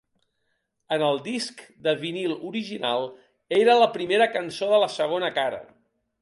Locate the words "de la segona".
4.73-5.31